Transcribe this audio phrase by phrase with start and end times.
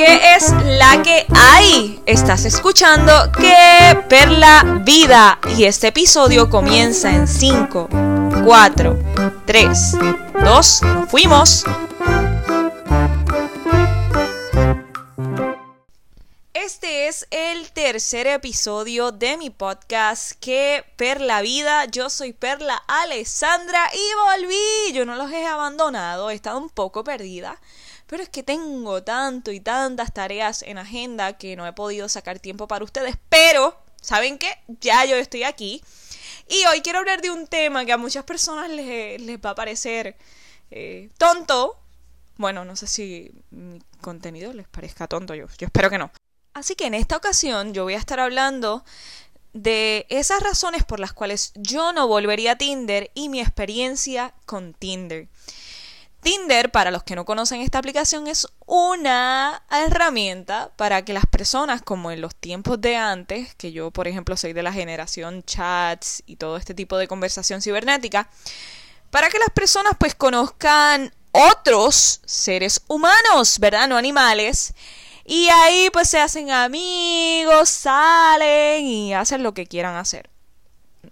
[0.00, 2.02] ¿Qué es la que hay?
[2.06, 7.90] Estás escuchando Que Perla Vida y este episodio comienza en 5,
[8.42, 8.98] 4,
[9.44, 9.98] 3,
[10.42, 11.64] 2, fuimos.
[16.54, 21.84] Este es el tercer episodio de mi podcast Que Perla Vida.
[21.84, 24.94] Yo soy Perla Alessandra y volví.
[24.94, 27.60] Yo no los he abandonado, he estado un poco perdida
[28.10, 32.40] pero es que tengo tanto y tantas tareas en agenda que no he podido sacar
[32.40, 33.16] tiempo para ustedes.
[33.28, 34.48] Pero, ¿saben qué?
[34.80, 35.80] Ya yo estoy aquí.
[36.48, 40.16] Y hoy quiero hablar de un tema que a muchas personas les, va a parecer
[40.72, 41.78] eh, tonto.
[42.36, 46.10] Bueno, no sé si mi contenido les parezca tonto, yo, yo espero que no.
[46.52, 48.84] Así que en esta ocasión yo voy a estar hablando
[49.52, 54.74] de esas razones por las cuales yo no volvería a Tinder y mi experiencia con
[54.74, 55.28] Tinder.
[56.20, 61.82] Tinder, para los que no conocen esta aplicación, es una herramienta para que las personas,
[61.82, 66.22] como en los tiempos de antes, que yo, por ejemplo, soy de la generación chats
[66.26, 68.28] y todo este tipo de conversación cibernética,
[69.10, 73.88] para que las personas pues conozcan otros seres humanos, ¿verdad?
[73.88, 74.74] No animales.
[75.24, 80.28] Y ahí pues se hacen amigos, salen y hacen lo que quieran hacer.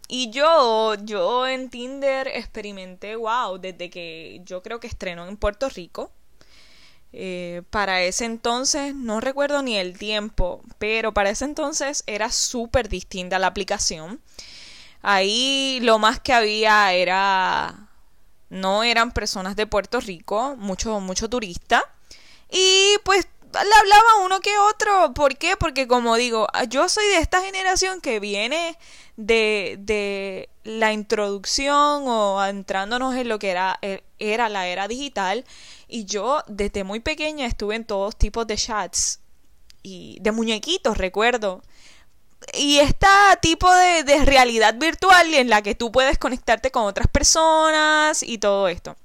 [0.09, 5.69] Y yo, yo en Tinder experimenté, wow, desde que yo creo que estrenó en Puerto
[5.69, 6.11] Rico.
[7.13, 12.89] Eh, para ese entonces, no recuerdo ni el tiempo, pero para ese entonces era súper
[12.89, 14.21] distinta la aplicación.
[15.03, 17.89] Ahí lo más que había era,
[18.51, 21.83] no eran personas de Puerto Rico, mucho, mucho turista.
[22.51, 23.29] Y pues
[23.65, 25.13] le hablaba uno que otro.
[25.15, 25.57] ¿Por qué?
[25.57, 28.79] Porque como digo, yo soy de esta generación que viene
[29.17, 35.45] de, de la introducción o entrándonos en lo que era, eh, era la era digital.
[35.89, 39.21] Y yo desde muy pequeña estuve en todos tipos de chats
[39.83, 41.63] y de muñequitos, recuerdo.
[42.55, 43.07] Y este
[43.43, 48.39] tipo de, de realidad virtual en la que tú puedes conectarte con otras personas y
[48.39, 48.97] todo esto.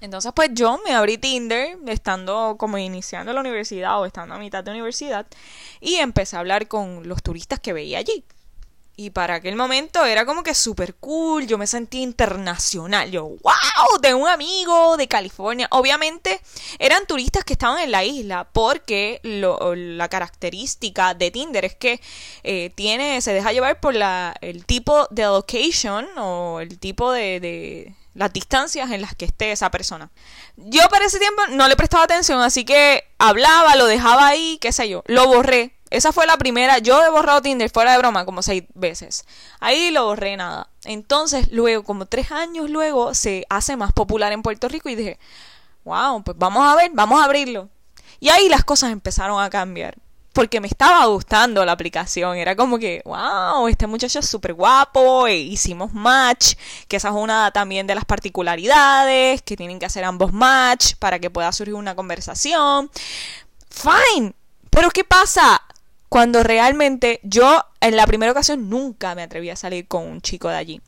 [0.00, 4.62] Entonces, pues yo me abrí Tinder, estando como iniciando la universidad o estando a mitad
[4.62, 5.26] de universidad,
[5.80, 8.24] y empecé a hablar con los turistas que veía allí.
[8.98, 13.10] Y para aquel momento era como que súper cool, yo me sentí internacional.
[13.10, 15.68] Yo, wow, de un amigo de California.
[15.70, 16.40] Obviamente
[16.78, 22.00] eran turistas que estaban en la isla, porque la característica de Tinder es que
[22.42, 27.40] eh, tiene, se deja llevar por la, el tipo de location o el tipo de,
[27.40, 30.10] de las distancias en las que esté esa persona.
[30.56, 34.72] Yo para ese tiempo no le prestaba atención, así que hablaba, lo dejaba ahí, qué
[34.72, 36.78] sé yo, lo borré esa fue la primera.
[36.78, 39.24] Yo he borrado Tinder fuera de broma como seis veces.
[39.60, 40.68] Ahí lo borré nada.
[40.84, 45.18] Entonces, luego, como tres años luego, se hace más popular en Puerto Rico y dije,
[45.84, 47.68] wow, pues vamos a ver, vamos a abrirlo.
[48.18, 49.96] Y ahí las cosas empezaron a cambiar.
[50.36, 52.36] Porque me estaba gustando la aplicación.
[52.36, 55.26] Era como que, wow, este muchacho es súper guapo.
[55.26, 56.56] E hicimos match.
[56.88, 59.40] Que esa es una también de las particularidades.
[59.40, 62.90] Que tienen que hacer ambos match para que pueda surgir una conversación.
[63.70, 64.34] Fine.
[64.68, 65.62] Pero ¿qué pasa?
[66.10, 70.50] Cuando realmente yo en la primera ocasión nunca me atreví a salir con un chico
[70.50, 70.82] de allí.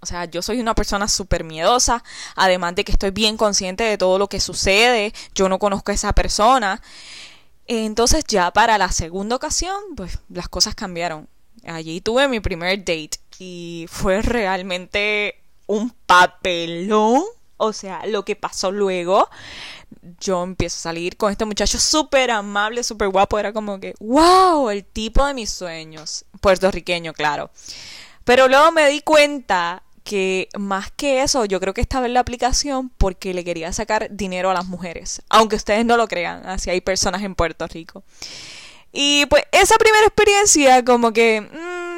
[0.00, 2.02] O sea, yo soy una persona súper miedosa,
[2.34, 5.94] además de que estoy bien consciente de todo lo que sucede, yo no conozco a
[5.94, 6.82] esa persona.
[7.68, 11.28] Entonces ya para la segunda ocasión, pues las cosas cambiaron.
[11.64, 17.22] Allí tuve mi primer date y fue realmente un papelón.
[17.58, 19.28] O sea, lo que pasó luego
[20.20, 23.38] yo empiezo a salir con este muchacho súper amable, súper guapo.
[23.38, 26.24] Era como que, wow, el tipo de mis sueños.
[26.40, 27.50] Puertorriqueño, claro.
[28.24, 32.20] Pero luego me di cuenta que más que eso, yo creo que estaba en la
[32.20, 35.20] aplicación porque le quería sacar dinero a las mujeres.
[35.28, 38.04] Aunque ustedes no lo crean, así hay personas en Puerto Rico.
[38.92, 41.40] Y pues esa primera experiencia como que...
[41.42, 41.96] Mm,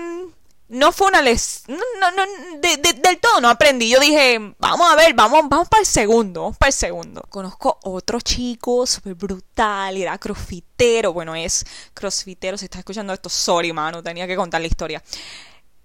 [0.71, 1.77] no fue una les no,
[2.11, 2.23] no,
[2.61, 3.89] del todo no aprendí.
[3.89, 7.23] Yo dije, vamos a ver, vamos, vamos para el segundo, vamos para el segundo.
[7.29, 11.65] Conozco otro chico súper brutal, era crossfitero, bueno, es
[11.95, 15.03] crossfitero, si estás escuchando esto, sorry, mano, tenía que contar la historia.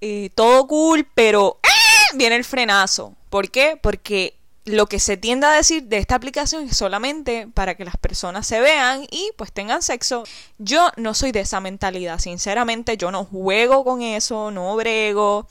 [0.01, 1.83] Eh, todo cool, pero ¡eh!
[2.15, 3.15] Viene el frenazo.
[3.29, 3.77] ¿Por qué?
[3.81, 7.97] Porque lo que se tiende a decir de esta aplicación es solamente para que las
[7.97, 10.23] personas se vean y pues tengan sexo.
[10.57, 15.47] Yo no soy de esa mentalidad, sinceramente yo no juego con eso, no brego.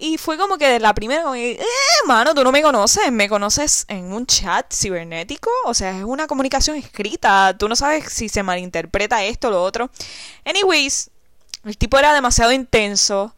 [0.00, 1.58] Y fue como que de la primera, como eh,
[2.06, 6.28] mano, tú no me conoces, me conoces en un chat cibernético, o sea, es una
[6.28, 9.90] comunicación escrita, tú no sabes si se malinterpreta esto o lo otro.
[10.44, 11.10] Anyways,
[11.64, 13.34] el tipo era demasiado intenso,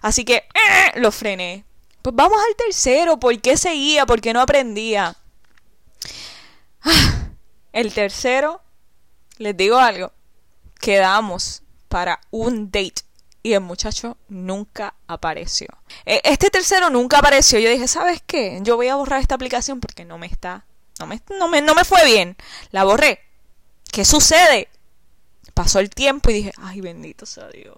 [0.00, 1.64] así que eh, lo frené.
[2.02, 3.18] Pues vamos al tercero.
[3.18, 4.06] ¿Por qué seguía?
[4.06, 5.16] ¿Por qué no aprendía?
[7.72, 8.62] El tercero
[9.38, 10.12] les digo algo.
[10.80, 13.02] Quedamos para un date
[13.42, 15.68] y el muchacho nunca apareció.
[16.04, 17.58] E, este tercero nunca apareció.
[17.58, 18.58] Yo dije, ¿sabes qué?
[18.62, 20.64] Yo voy a borrar esta aplicación porque no me está.
[20.98, 22.36] No me, no me, no me fue bien.
[22.70, 23.20] La borré.
[23.90, 24.68] ¿Qué sucede?
[25.54, 27.76] Pasó el tiempo y dije, ay, bendito sea Dios.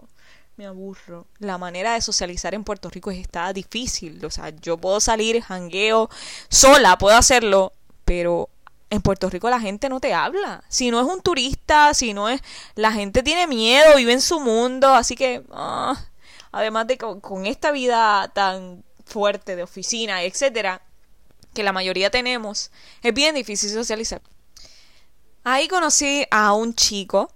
[0.57, 1.27] Me aburro.
[1.39, 4.25] La manera de socializar en Puerto Rico está difícil.
[4.25, 6.09] O sea, yo puedo salir, jangueo,
[6.49, 7.73] sola, puedo hacerlo,
[8.05, 8.49] pero
[8.91, 10.63] en Puerto Rico la gente no te habla.
[10.69, 12.41] Si no es un turista, si no es...
[12.77, 15.43] La gente tiene miedo, vive en su mundo, así que...
[15.51, 16.01] Ah,
[16.53, 20.83] además de con, con esta vida tan fuerte de oficina, etcétera,
[21.53, 22.71] que la mayoría tenemos,
[23.03, 24.23] es bien difícil socializar.
[25.43, 27.31] Ahí conocí a un chico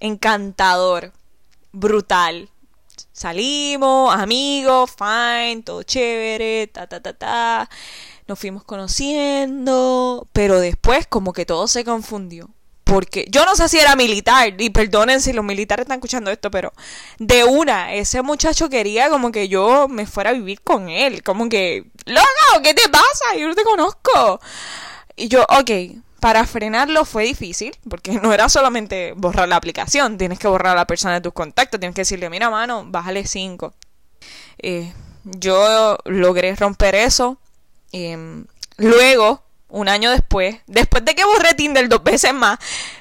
[0.00, 1.12] encantador,
[1.72, 2.48] brutal.
[3.12, 7.68] Salimos, amigos, fine, todo chévere, ta ta ta ta
[8.28, 12.50] nos fuimos conociendo, pero después como que todo se confundió.
[12.84, 16.50] Porque yo no sé si era militar, y perdonen si los militares están escuchando esto,
[16.50, 16.72] pero
[17.18, 21.22] de una, ese muchacho quería como que yo me fuera a vivir con él.
[21.22, 23.36] Como que, loco, ¿qué te pasa?
[23.38, 24.40] Yo no te conozco.
[25.16, 25.70] Y yo, ok,
[26.20, 30.80] para frenarlo fue difícil, porque no era solamente borrar la aplicación, tienes que borrar a
[30.80, 33.74] la persona de tus contactos, tienes que decirle, mira mano, bájale 5.
[34.58, 34.92] Eh,
[35.24, 37.38] yo logré romper eso,
[37.92, 38.44] Em,
[38.76, 42.58] luego, un año después, después de que borré Tinder dos veces más,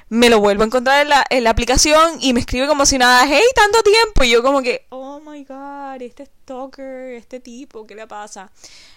[0.10, 2.98] me lo vuelvo a encontrar en la, en la aplicación y me escribe como si
[2.98, 4.24] nada, hey, tanto tiempo.
[4.24, 8.50] Y yo como que, oh my god, este stalker, este tipo, ¿qué le pasa?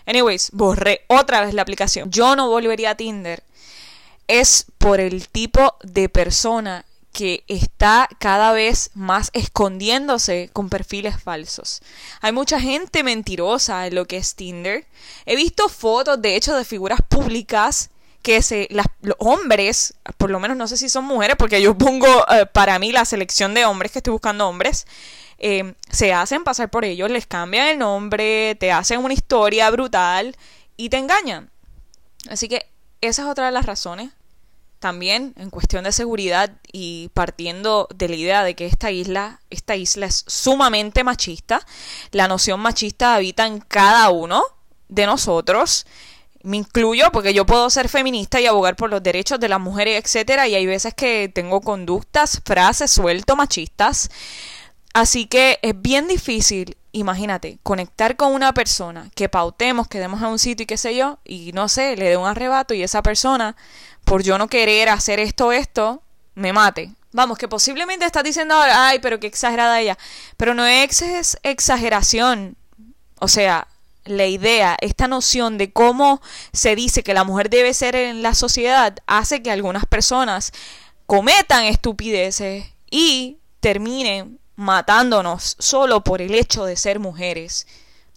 [0.07, 2.11] Anyways, borré otra vez la aplicación.
[2.11, 3.43] Yo no volvería a Tinder.
[4.33, 11.83] Es por el tipo de persona que está cada vez más escondiéndose con perfiles falsos.
[12.21, 14.87] Hay mucha gente mentirosa en lo que es Tinder.
[15.27, 17.91] He visto fotos, de hecho, de figuras públicas
[18.23, 22.07] que se, los hombres, por lo menos no sé si son mujeres, porque yo pongo
[22.31, 24.87] eh, para mí la selección de hombres que estoy buscando hombres,
[25.39, 30.37] eh, se hacen pasar por ellos, les cambian el nombre, te hacen una historia brutal
[30.77, 31.51] y te engañan.
[32.29, 32.67] Así que
[33.01, 34.11] esa es otra de las razones
[34.81, 39.77] también en cuestión de seguridad y partiendo de la idea de que esta isla, esta
[39.77, 41.65] isla es sumamente machista,
[42.11, 44.43] la noción machista habita en cada uno
[44.89, 45.87] de nosotros.
[46.43, 50.03] Me incluyo porque yo puedo ser feminista y abogar por los derechos de las mujeres,
[50.03, 54.11] etcétera, y hay veces que tengo conductas, frases suelto machistas.
[54.95, 60.29] Así que es bien difícil, imagínate, conectar con una persona, que pautemos, que demos a
[60.29, 63.03] un sitio y qué sé yo, y no sé, le dé un arrebato y esa
[63.03, 63.57] persona
[64.11, 66.03] por yo no querer hacer esto, esto,
[66.35, 66.93] me mate.
[67.13, 69.97] Vamos, que posiblemente estás diciendo ahora, ay, pero qué exagerada ella.
[70.37, 72.57] Pero no es exageración.
[73.21, 73.69] O sea,
[74.05, 76.21] la idea, esta noción de cómo
[76.53, 80.53] se dice que la mujer debe ser en la sociedad, hace que algunas personas
[81.07, 87.69] cometan estupideces y terminen matándonos solo por el hecho de ser mujeres.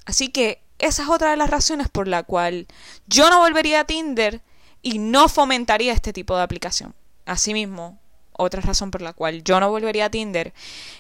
[0.06, 2.66] Así que esa es otra de las razones por la cual
[3.06, 4.42] yo no volvería a Tinder
[4.84, 6.94] y no fomentaría este tipo de aplicación.
[7.26, 7.98] Asimismo,
[8.34, 10.54] otra razón por la cual yo no volvería a Tinder,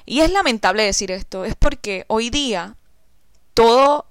[0.06, 2.75] y es lamentable decir esto, es porque hoy día
[3.53, 4.07] todo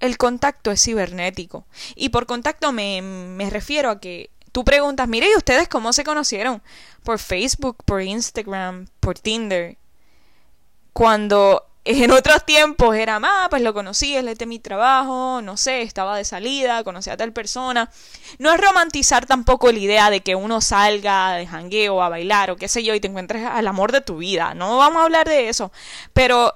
[0.00, 1.66] el contacto es cibernético.
[1.94, 6.04] Y por contacto me, me refiero a que tú preguntas, mire, ¿y ustedes cómo se
[6.04, 6.62] conocieron?
[7.02, 9.76] Por Facebook, por Instagram, por Tinder.
[10.92, 15.82] Cuando en otros tiempos era más, pues lo conocí, es de mi trabajo, no sé,
[15.82, 17.90] estaba de salida, conocí a tal persona.
[18.38, 22.56] No es romantizar tampoco la idea de que uno salga de jangueo a bailar o
[22.56, 24.54] qué sé yo y te encuentres al amor de tu vida.
[24.54, 25.72] No vamos a hablar de eso.
[26.12, 26.54] Pero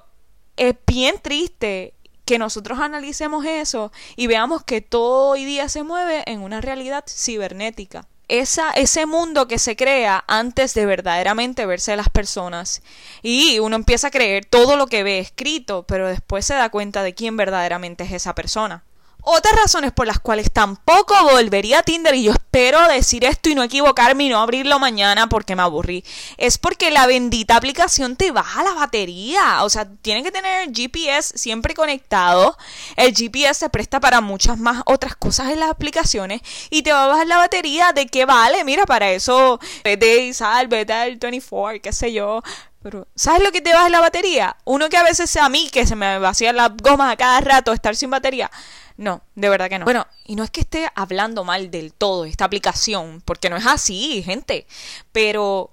[0.55, 1.93] es bien triste
[2.23, 7.03] que nosotros analicemos eso y veamos que todo hoy día se mueve en una realidad
[7.07, 12.81] cibernética esa, ese mundo que se crea antes de verdaderamente verse las personas.
[13.21, 17.03] Y uno empieza a creer todo lo que ve escrito, pero después se da cuenta
[17.03, 18.83] de quién verdaderamente es esa persona.
[19.29, 23.55] Otras razones por las cuales tampoco volvería a Tinder, y yo espero decir esto y
[23.55, 26.05] no equivocarme y no abrirlo mañana porque me aburrí,
[26.37, 29.65] es porque la bendita aplicación te baja la batería.
[29.65, 32.57] O sea, tienen que tener el GPS siempre conectado.
[32.95, 37.03] El GPS se presta para muchas más otras cosas en las aplicaciones y te va
[37.03, 37.91] a bajar la batería.
[37.91, 38.63] ¿De qué vale?
[38.63, 42.41] Mira, para eso vete y sal, vete al 24, qué sé yo.
[42.81, 44.55] Pero, ¿sabes lo que te baja la batería?
[44.63, 47.73] Uno que a veces a mí, que se me vacía las gomas a cada rato,
[47.73, 48.49] estar sin batería.
[48.97, 49.85] No, de verdad que no.
[49.85, 53.65] Bueno, y no es que esté hablando mal del todo esta aplicación, porque no es
[53.65, 54.65] así, gente.
[55.11, 55.71] Pero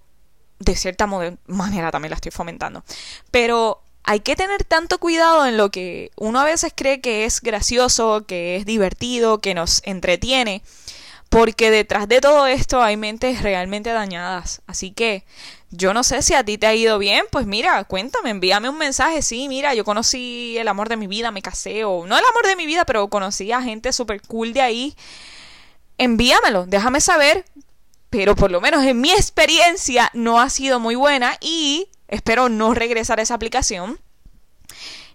[0.59, 2.85] de cierta manera también la estoy fomentando.
[3.31, 7.41] Pero hay que tener tanto cuidado en lo que uno a veces cree que es
[7.41, 10.63] gracioso, que es divertido, que nos entretiene.
[11.35, 14.63] porque detrás de todo esto hay mentes realmente dañadas.
[14.69, 15.25] Así que
[15.77, 18.79] yo no sé si a ti te ha ido bien, pues mira, cuéntame, envíame un
[18.79, 22.25] mensaje, sí, mira, yo conocí el amor de mi vida, me casé, o no el
[22.25, 24.97] amor de mi vida, pero conocí a gente súper cool de ahí.
[25.99, 27.45] Envíamelo, déjame saber,
[28.11, 32.75] pero por lo menos en mi experiencia no ha sido muy buena y espero no
[32.75, 33.99] regresar a esa aplicación.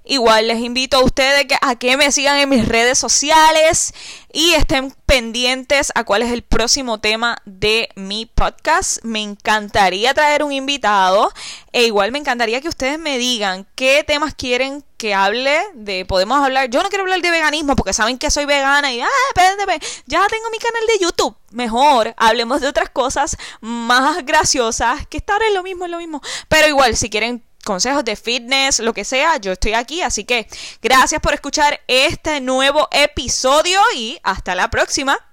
[0.06, 3.94] Igual les invito a ustedes a que me sigan en mis redes sociales
[4.32, 9.04] y estén pendientes a cuál es el próximo tema de mi podcast.
[9.04, 11.32] Me encantaría traer un invitado
[11.72, 16.44] e igual me encantaría que ustedes me digan qué temas quieren que hable de podemos
[16.44, 19.80] hablar yo no quiero hablar de veganismo porque saben que soy vegana y ah espérenme,
[20.06, 25.42] ya tengo mi canal de YouTube mejor hablemos de otras cosas más graciosas que estar
[25.42, 29.06] en lo mismo en lo mismo pero igual si quieren consejos de fitness, lo que
[29.06, 30.02] sea, yo estoy aquí.
[30.02, 30.48] Así que
[30.82, 35.29] gracias por escuchar este nuevo episodio y hasta la próxima.